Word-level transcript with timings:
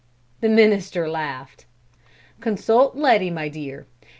The 0.39 0.49
minister 0.49 1.07
laughed. 1.07 1.67
"Consult 2.39 2.95
Letty, 2.95 3.29
my 3.29 3.49
dear. 3.49 3.85